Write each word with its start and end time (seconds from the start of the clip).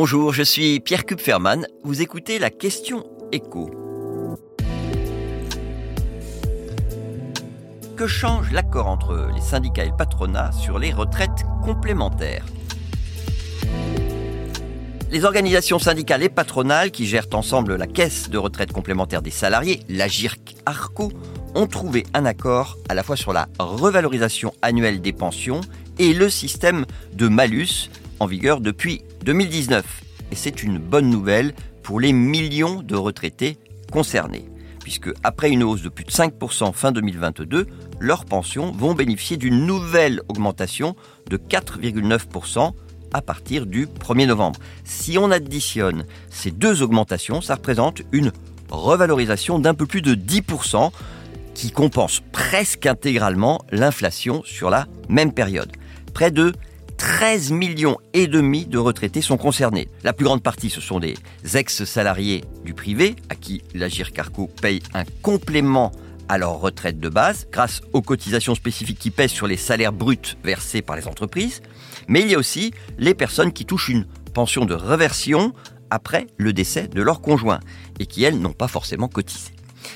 Bonjour, 0.00 0.32
je 0.32 0.44
suis 0.44 0.78
Pierre 0.78 1.04
Kupferman. 1.04 1.66
Vous 1.82 2.02
écoutez 2.02 2.38
la 2.38 2.50
question 2.50 3.04
écho. 3.32 3.68
Que 7.96 8.06
change 8.06 8.52
l'accord 8.52 8.86
entre 8.86 9.28
les 9.34 9.40
syndicats 9.40 9.82
et 9.82 9.88
le 9.88 9.96
patronat 9.96 10.52
sur 10.52 10.78
les 10.78 10.92
retraites 10.92 11.42
complémentaires? 11.64 12.46
Les 15.10 15.24
organisations 15.24 15.80
syndicales 15.80 16.22
et 16.22 16.28
patronales 16.28 16.92
qui 16.92 17.04
gèrent 17.04 17.26
ensemble 17.32 17.74
la 17.74 17.88
caisse 17.88 18.30
de 18.30 18.38
retraite 18.38 18.72
complémentaire 18.72 19.20
des 19.20 19.32
salariés, 19.32 19.80
la 19.88 20.06
GIRC-ARCO, 20.06 21.10
ont 21.56 21.66
trouvé 21.66 22.06
un 22.14 22.24
accord 22.24 22.78
à 22.88 22.94
la 22.94 23.02
fois 23.02 23.16
sur 23.16 23.32
la 23.32 23.48
revalorisation 23.58 24.54
annuelle 24.62 25.00
des 25.00 25.12
pensions 25.12 25.60
et 25.98 26.14
le 26.14 26.30
système 26.30 26.86
de 27.14 27.26
malus 27.26 27.90
en 28.20 28.26
vigueur 28.26 28.60
depuis 28.60 29.02
2019. 29.24 29.84
Et 30.30 30.36
c'est 30.36 30.62
une 30.62 30.78
bonne 30.78 31.10
nouvelle 31.10 31.54
pour 31.82 32.00
les 32.00 32.12
millions 32.12 32.82
de 32.82 32.96
retraités 32.96 33.58
concernés, 33.90 34.44
puisque 34.82 35.10
après 35.22 35.50
une 35.50 35.62
hausse 35.62 35.82
de 35.82 35.88
plus 35.88 36.04
de 36.04 36.10
5% 36.10 36.72
fin 36.72 36.92
2022, 36.92 37.66
leurs 37.98 38.24
pensions 38.24 38.72
vont 38.72 38.94
bénéficier 38.94 39.36
d'une 39.36 39.66
nouvelle 39.66 40.20
augmentation 40.28 40.96
de 41.30 41.36
4,9% 41.36 42.72
à 43.12 43.22
partir 43.22 43.66
du 43.66 43.86
1er 43.86 44.26
novembre. 44.26 44.60
Si 44.84 45.16
on 45.18 45.30
additionne 45.30 46.04
ces 46.30 46.50
deux 46.50 46.82
augmentations, 46.82 47.40
ça 47.40 47.54
représente 47.54 48.02
une 48.12 48.32
revalorisation 48.70 49.58
d'un 49.58 49.74
peu 49.74 49.86
plus 49.86 50.02
de 50.02 50.14
10% 50.14 50.90
qui 51.54 51.70
compense 51.70 52.22
presque 52.32 52.86
intégralement 52.86 53.60
l'inflation 53.72 54.42
sur 54.44 54.70
la 54.70 54.86
même 55.08 55.32
période. 55.32 55.72
Près 56.14 56.30
de 56.30 56.52
13 56.98 57.52
millions 57.52 57.96
et 58.12 58.26
demi 58.26 58.66
de 58.66 58.76
retraités 58.76 59.22
sont 59.22 59.38
concernés. 59.38 59.88
La 60.04 60.12
plus 60.12 60.24
grande 60.24 60.42
partie, 60.42 60.68
ce 60.68 60.80
sont 60.80 61.00
des 61.00 61.16
ex-salariés 61.54 62.44
du 62.64 62.74
privé 62.74 63.16
à 63.28 63.34
qui 63.34 63.62
l'Agir 63.74 64.12
Carco 64.12 64.50
paye 64.60 64.82
un 64.94 65.04
complément 65.22 65.92
à 66.28 66.38
leur 66.38 66.60
retraite 66.60 67.00
de 67.00 67.08
base 67.08 67.46
grâce 67.50 67.80
aux 67.92 68.02
cotisations 68.02 68.54
spécifiques 68.54 68.98
qui 68.98 69.10
pèsent 69.10 69.30
sur 69.30 69.46
les 69.46 69.56
salaires 69.56 69.92
bruts 69.92 70.36
versés 70.44 70.82
par 70.82 70.96
les 70.96 71.06
entreprises. 71.06 71.62
Mais 72.08 72.20
il 72.20 72.30
y 72.30 72.34
a 72.34 72.38
aussi 72.38 72.72
les 72.98 73.14
personnes 73.14 73.52
qui 73.52 73.64
touchent 73.64 73.88
une 73.88 74.06
pension 74.34 74.64
de 74.64 74.74
reversion 74.74 75.54
après 75.90 76.26
le 76.36 76.52
décès 76.52 76.88
de 76.88 77.00
leur 77.00 77.20
conjoint 77.22 77.60
et 77.98 78.06
qui, 78.06 78.24
elles, 78.24 78.40
n'ont 78.40 78.52
pas 78.52 78.68
forcément 78.68 79.08
cotisé. 79.08 79.52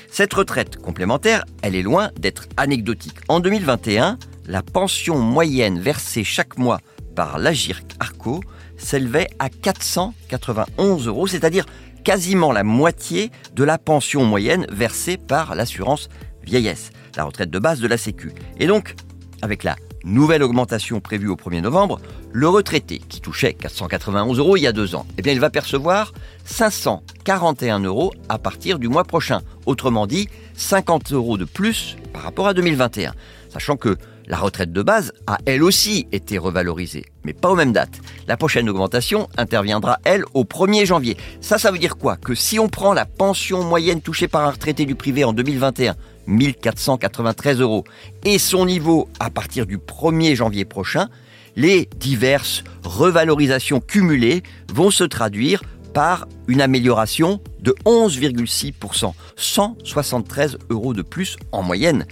Cette 0.09 0.33
retraite 0.33 0.77
complémentaire, 0.77 1.43
elle 1.61 1.75
est 1.75 1.83
loin 1.83 2.09
d'être 2.19 2.47
anecdotique. 2.57 3.17
En 3.27 3.39
2021, 3.39 4.17
la 4.47 4.61
pension 4.61 5.19
moyenne 5.19 5.79
versée 5.79 6.23
chaque 6.23 6.57
mois 6.57 6.79
par 7.15 7.37
l'Agirc 7.37 7.85
Arco 7.99 8.41
s'élevait 8.77 9.29
à 9.39 9.49
491 9.49 11.07
euros, 11.07 11.27
c'est-à-dire 11.27 11.65
quasiment 12.03 12.51
la 12.51 12.63
moitié 12.63 13.31
de 13.53 13.63
la 13.63 13.77
pension 13.77 14.25
moyenne 14.25 14.65
versée 14.71 15.17
par 15.17 15.55
l'assurance 15.55 16.09
vieillesse, 16.43 16.91
la 17.15 17.23
retraite 17.23 17.49
de 17.49 17.59
base 17.59 17.79
de 17.79 17.87
la 17.87 17.97
Sécu. 17.97 18.33
Et 18.59 18.67
donc, 18.67 18.95
avec 19.41 19.63
la 19.63 19.75
nouvelle 20.03 20.43
augmentation 20.43 20.99
prévue 20.99 21.29
au 21.29 21.35
1er 21.35 21.61
novembre, 21.61 22.01
le 22.33 22.49
retraité 22.49 22.99
qui 22.99 23.21
touchait 23.21 23.53
491 23.53 24.37
euros 24.39 24.57
il 24.57 24.63
y 24.63 24.67
a 24.67 24.73
deux 24.73 24.95
ans, 24.95 25.05
eh 25.17 25.21
bien, 25.21 25.31
il 25.31 25.39
va 25.39 25.49
percevoir 25.49 26.13
541 26.45 27.79
euros 27.81 28.11
à 28.27 28.37
partir 28.37 28.79
du 28.79 28.89
mois 28.89 29.05
prochain. 29.05 29.41
Autrement 29.65 30.07
dit, 30.07 30.27
50 30.55 31.13
euros 31.13 31.37
de 31.37 31.45
plus 31.45 31.95
par 32.11 32.23
rapport 32.23 32.47
à 32.47 32.53
2021. 32.53 33.13
Sachant 33.49 33.77
que 33.77 33.97
la 34.27 34.37
retraite 34.37 34.71
de 34.71 34.81
base 34.81 35.11
a 35.27 35.37
elle 35.45 35.63
aussi 35.63 36.07
été 36.11 36.37
revalorisée, 36.37 37.05
mais 37.23 37.33
pas 37.33 37.49
aux 37.49 37.55
mêmes 37.55 37.73
dates. 37.73 37.99
La 38.27 38.37
prochaine 38.37 38.69
augmentation 38.69 39.27
interviendra, 39.37 39.99
elle, 40.05 40.23
au 40.33 40.43
1er 40.43 40.85
janvier. 40.85 41.17
Ça, 41.41 41.57
ça 41.57 41.71
veut 41.71 41.77
dire 41.77 41.97
quoi? 41.97 42.17
Que 42.17 42.35
si 42.35 42.59
on 42.59 42.69
prend 42.69 42.93
la 42.93 43.05
pension 43.05 43.63
moyenne 43.63 44.01
touchée 44.01 44.27
par 44.27 44.45
un 44.45 44.51
retraité 44.51 44.85
du 44.85 44.95
privé 44.95 45.23
en 45.23 45.33
2021, 45.33 45.95
1493 46.27 47.59
euros, 47.59 47.83
et 48.23 48.39
son 48.39 48.65
niveau 48.65 49.09
à 49.19 49.29
partir 49.29 49.65
du 49.65 49.77
1er 49.77 50.35
janvier 50.35 50.65
prochain, 50.65 51.09
les 51.55 51.87
diverses 51.97 52.63
revalorisations 52.83 53.79
cumulées 53.79 54.43
vont 54.73 54.89
se 54.89 55.03
traduire 55.03 55.61
par 55.93 56.27
une 56.47 56.61
amélioration 56.61 57.39
de 57.59 57.75
11,6%, 57.85 59.13
173 59.35 60.57
euros 60.69 60.93
de 60.93 61.03
plus 61.03 61.37
en 61.51 61.61
moyenne 61.61 62.05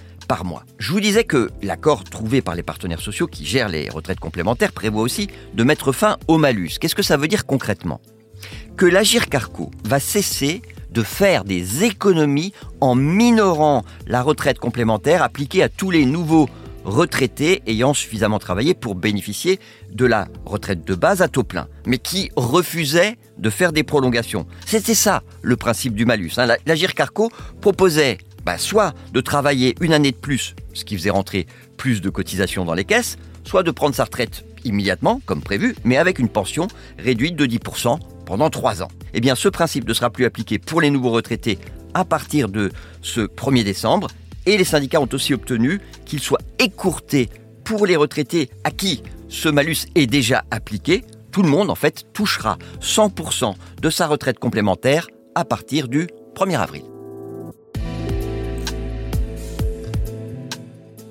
Je 0.79 0.91
vous 0.91 0.99
disais 0.99 1.23
que 1.23 1.49
l'accord 1.61 2.03
trouvé 2.03 2.41
par 2.41 2.55
les 2.55 2.63
partenaires 2.63 3.01
sociaux 3.01 3.27
qui 3.27 3.45
gèrent 3.45 3.69
les 3.69 3.89
retraites 3.89 4.19
complémentaires 4.19 4.71
prévoit 4.71 5.01
aussi 5.01 5.27
de 5.53 5.63
mettre 5.63 5.91
fin 5.91 6.17
au 6.27 6.37
malus. 6.37 6.77
Qu'est-ce 6.79 6.95
que 6.95 7.03
ça 7.03 7.17
veut 7.17 7.27
dire 7.27 7.45
concrètement? 7.45 7.99
Que 8.77 8.85
l'Agir 8.85 9.27
Carco 9.27 9.71
va 9.83 9.99
cesser 9.99 10.61
de 10.91 11.03
faire 11.03 11.43
des 11.43 11.83
économies 11.83 12.53
en 12.79 12.95
minorant 12.95 13.83
la 14.07 14.21
retraite 14.21 14.59
complémentaire 14.59 15.21
appliquée 15.21 15.63
à 15.63 15.69
tous 15.69 15.91
les 15.91 16.05
nouveaux 16.05 16.49
retraités 16.83 17.61
ayant 17.67 17.93
suffisamment 17.93 18.39
travaillé 18.39 18.73
pour 18.73 18.95
bénéficier 18.95 19.59
de 19.91 20.05
la 20.05 20.27
retraite 20.45 20.85
de 20.85 20.95
base 20.95 21.21
à 21.21 21.27
taux 21.27 21.43
plein, 21.43 21.67
mais 21.85 21.97
qui 21.97 22.31
refusaient 22.35 23.17
de 23.37 23.49
faire 23.49 23.71
des 23.71 23.83
prolongations. 23.83 24.47
C'était 24.65 24.95
ça 24.95 25.23
le 25.41 25.55
principe 25.55 25.93
du 25.93 26.05
malus. 26.05 26.31
Hein. 26.37 26.47
L'Agir 26.65 26.95
Carco 26.95 27.29
proposait 27.61 28.17
bah, 28.45 28.57
soit 28.57 28.93
de 29.13 29.21
travailler 29.21 29.75
une 29.81 29.93
année 29.93 30.11
de 30.11 30.17
plus, 30.17 30.55
ce 30.73 30.85
qui 30.85 30.97
faisait 30.97 31.09
rentrer 31.09 31.47
plus 31.77 32.01
de 32.01 32.09
cotisations 32.09 32.65
dans 32.65 32.73
les 32.73 32.85
caisses, 32.85 33.17
soit 33.43 33.63
de 33.63 33.71
prendre 33.71 33.95
sa 33.95 34.05
retraite 34.05 34.45
immédiatement, 34.63 35.21
comme 35.25 35.41
prévu, 35.41 35.75
mais 35.83 35.97
avec 35.97 36.19
une 36.19 36.29
pension 36.29 36.67
réduite 36.99 37.35
de 37.35 37.45
10% 37.45 37.99
pendant 38.25 38.49
3 38.49 38.83
ans. 38.83 38.87
Eh 39.13 39.21
bien, 39.21 39.35
ce 39.35 39.49
principe 39.49 39.87
ne 39.87 39.93
sera 39.93 40.09
plus 40.09 40.25
appliqué 40.25 40.59
pour 40.59 40.81
les 40.81 40.91
nouveaux 40.91 41.11
retraités 41.11 41.57
à 41.93 42.05
partir 42.05 42.47
de 42.47 42.71
ce 43.01 43.21
1er 43.21 43.63
décembre, 43.63 44.07
et 44.45 44.57
les 44.57 44.63
syndicats 44.63 45.01
ont 45.01 45.09
aussi 45.11 45.33
obtenu 45.33 45.81
qu'il 46.05 46.19
soit 46.19 46.41
écourté 46.59 47.29
pour 47.63 47.85
les 47.85 47.95
retraités 47.95 48.49
à 48.63 48.71
qui 48.71 49.03
ce 49.29 49.49
malus 49.49 49.87
est 49.95 50.07
déjà 50.07 50.43
appliqué. 50.51 51.03
Tout 51.31 51.43
le 51.43 51.49
monde, 51.49 51.69
en 51.69 51.75
fait, 51.75 52.05
touchera 52.13 52.57
100% 52.81 53.55
de 53.81 53.89
sa 53.89 54.07
retraite 54.07 54.39
complémentaire 54.39 55.07
à 55.35 55.45
partir 55.45 55.87
du 55.87 56.07
1er 56.35 56.59
avril. 56.59 56.83